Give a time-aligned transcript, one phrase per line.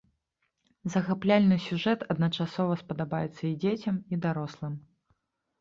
[0.93, 4.73] Захапляльны сюжэт адначасова спадабаецца і дзецям, і дарослым.